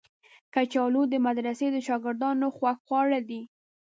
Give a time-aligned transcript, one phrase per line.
[0.53, 3.41] کچالو د مدرسې د شاګردانو خوښ خواړه دي